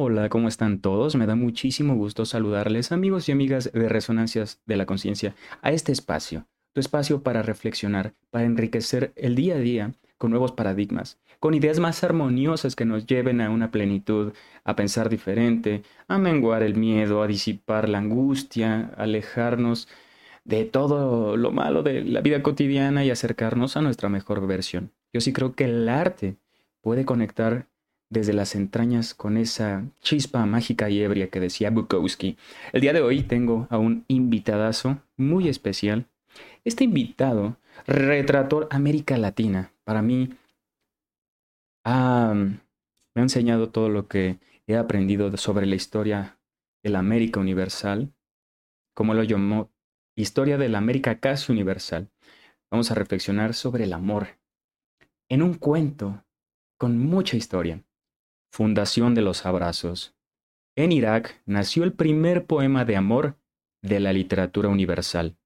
[0.00, 1.16] Hola, ¿cómo están todos?
[1.16, 5.90] Me da muchísimo gusto saludarles amigos y amigas de Resonancias de la Conciencia a este
[5.90, 11.52] espacio, tu espacio para reflexionar, para enriquecer el día a día con nuevos paradigmas, con
[11.52, 16.76] ideas más armoniosas que nos lleven a una plenitud, a pensar diferente, a menguar el
[16.76, 19.88] miedo, a disipar la angustia, a alejarnos
[20.44, 24.92] de todo lo malo de la vida cotidiana y acercarnos a nuestra mejor versión.
[25.12, 26.36] Yo sí creo que el arte
[26.82, 27.66] puede conectar
[28.10, 32.36] desde las entrañas con esa chispa mágica y ebria que decía Bukowski.
[32.72, 36.06] El día de hoy tengo a un invitadazo muy especial.
[36.64, 39.72] Este invitado retrató América Latina.
[39.84, 40.30] Para mí,
[41.84, 42.34] me ha
[43.14, 46.38] enseñado todo lo que he aprendido sobre la historia
[46.82, 48.12] de la América Universal,
[48.94, 49.70] como lo llamó
[50.16, 52.10] Historia de la América casi universal.
[52.70, 54.38] Vamos a reflexionar sobre el amor
[55.28, 56.24] en un cuento
[56.76, 57.84] con mucha historia.
[58.50, 60.14] Fundación de los Abrazos.
[60.76, 63.36] En Irak nació el primer poema de amor
[63.82, 65.36] de la literatura universal,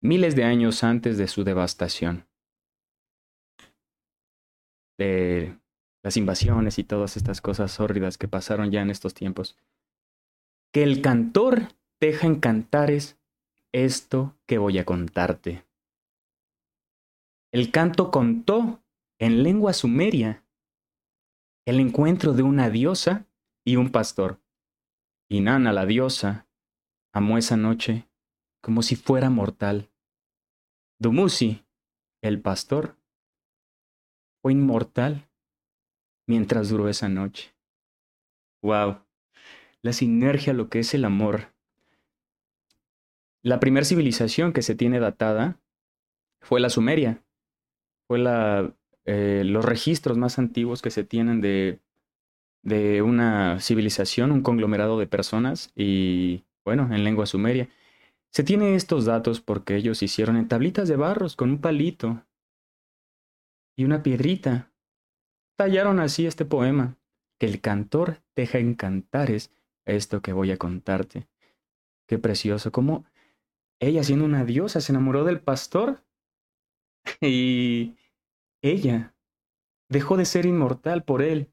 [0.00, 2.26] miles de años antes de su devastación.
[4.98, 5.58] De
[6.02, 9.56] las invasiones y todas estas cosas hórridas que pasaron ya en estos tiempos.
[10.72, 11.68] Que el cantor
[12.00, 13.18] deja en cantares
[13.72, 15.64] esto que voy a contarte.
[17.52, 18.80] El canto contó
[19.18, 20.44] en lengua sumeria
[21.70, 23.28] el encuentro de una diosa
[23.64, 24.42] y un pastor.
[25.28, 26.48] Y Nana, la diosa,
[27.12, 28.08] amó esa noche
[28.60, 29.88] como si fuera mortal.
[30.98, 31.64] Dumuzi,
[32.22, 32.96] el pastor,
[34.42, 35.30] fue inmortal
[36.26, 37.54] mientras duró esa noche.
[38.62, 39.04] Wow,
[39.80, 41.54] la sinergia, lo que es el amor.
[43.42, 45.60] La primera civilización que se tiene datada
[46.40, 47.24] fue la Sumeria.
[48.08, 48.76] Fue la
[49.12, 51.80] eh, los registros más antiguos que se tienen de,
[52.62, 57.68] de una civilización, un conglomerado de personas y, bueno, en lengua sumeria.
[58.30, 62.24] Se tiene estos datos porque ellos hicieron en tablitas de barros con un palito
[63.76, 64.70] y una piedrita.
[65.56, 66.96] Tallaron así este poema,
[67.36, 69.52] que el cantor deja en cantares
[69.86, 71.26] esto que voy a contarte.
[72.06, 73.06] Qué precioso, como
[73.80, 76.04] ella siendo una diosa se enamoró del pastor
[77.20, 77.96] y
[78.62, 79.14] ella
[79.88, 81.52] dejó de ser inmortal por él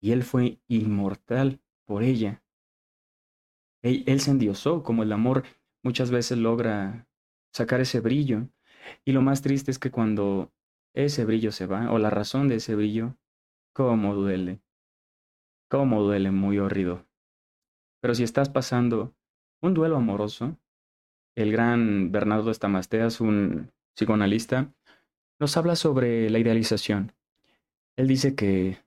[0.00, 2.42] y él fue inmortal por ella.
[3.82, 5.44] Él, se endiosó como el amor
[5.82, 7.06] muchas veces logra
[7.52, 8.48] sacar ese brillo.
[9.04, 10.52] Y lo más triste es que cuando
[10.94, 13.16] ese brillo se va, o la razón de ese brillo,
[13.74, 14.62] cómo duele.
[15.70, 17.06] Cómo duele, muy horrido.
[18.00, 19.14] Pero si estás pasando
[19.62, 20.58] un duelo amoroso,
[21.36, 24.72] el gran Bernardo Estamasteas, un psicoanalista,
[25.44, 27.12] nos habla sobre la idealización.
[27.96, 28.78] Él dice que,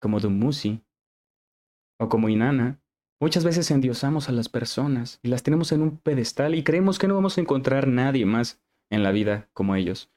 [0.00, 0.82] como Dumuzi
[2.00, 2.80] o como Inanna,
[3.20, 7.06] muchas veces endiosamos a las personas y las tenemos en un pedestal y creemos que
[7.06, 10.10] no vamos a encontrar nadie más en la vida como ellos.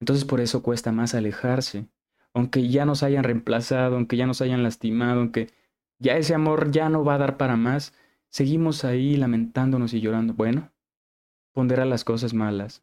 [0.00, 1.84] Entonces por eso cuesta más alejarse,
[2.32, 5.50] aunque ya nos hayan reemplazado, aunque ya nos hayan lastimado, aunque
[5.98, 7.92] ya ese amor ya no va a dar para más,
[8.30, 10.32] seguimos ahí lamentándonos y llorando.
[10.32, 10.72] Bueno,
[11.52, 12.82] pondera las cosas malas,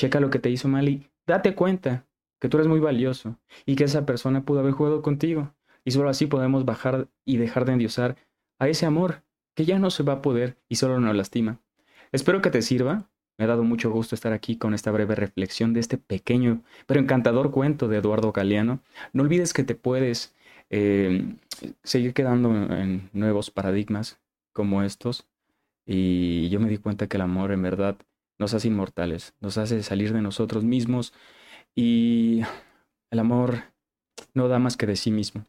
[0.00, 2.06] checa lo que te hizo mal y date cuenta
[2.40, 5.52] que tú eres muy valioso y que esa persona pudo haber jugado contigo.
[5.84, 8.16] Y solo así podemos bajar y dejar de endiosar
[8.58, 9.22] a ese amor
[9.54, 11.60] que ya no se va a poder y solo nos lastima.
[12.12, 13.10] Espero que te sirva.
[13.36, 17.00] Me ha dado mucho gusto estar aquí con esta breve reflexión de este pequeño pero
[17.00, 18.80] encantador cuento de Eduardo Galeano.
[19.12, 20.34] No olvides que te puedes
[20.70, 21.36] eh,
[21.82, 24.18] seguir quedando en nuevos paradigmas
[24.54, 25.26] como estos.
[25.84, 27.98] Y yo me di cuenta que el amor en verdad
[28.40, 31.12] nos hace inmortales, nos hace salir de nosotros mismos
[31.76, 32.40] y
[33.10, 33.62] el amor
[34.34, 35.44] no da más que de sí mismo,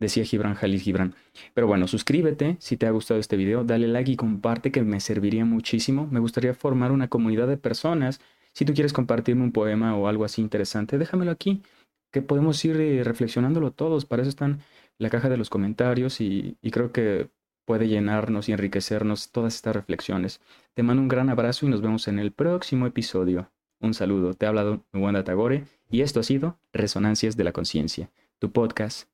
[0.00, 1.14] decía Gibran Jalil Gibran.
[1.54, 4.98] Pero bueno, suscríbete si te ha gustado este video, dale like y comparte que me
[5.00, 6.08] serviría muchísimo.
[6.10, 8.20] Me gustaría formar una comunidad de personas.
[8.54, 11.62] Si tú quieres compartirme un poema o algo así interesante, déjamelo aquí,
[12.10, 14.06] que podemos ir eh, reflexionándolo todos.
[14.06, 14.60] Para eso están
[14.98, 17.30] la caja de los comentarios y, y creo que
[17.72, 20.42] puede llenarnos y enriquecernos todas estas reflexiones.
[20.74, 23.50] Te mando un gran abrazo y nos vemos en el próximo episodio.
[23.80, 28.10] Un saludo, te ha hablado Wanda Tagore y esto ha sido Resonancias de la Conciencia,
[28.38, 29.08] tu podcast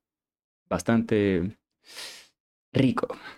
[0.68, 1.56] bastante
[2.72, 3.06] rico.